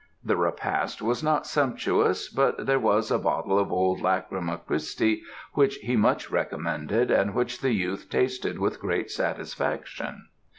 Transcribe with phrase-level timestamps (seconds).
[0.23, 5.21] The repast was not sumptuous, but there was a bottle of old Lacryma Christi
[5.53, 10.29] which he much recommended, and which the youth tasted with great satisfaction.